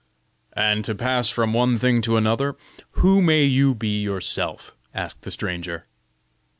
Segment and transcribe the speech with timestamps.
[0.57, 2.57] "And to pass from one thing to another,
[2.93, 5.85] who may you be yourself?" asked the stranger.